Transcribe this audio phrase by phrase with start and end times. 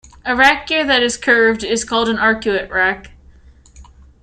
[0.25, 3.11] A rack gear that is curved is called an arcuate rack.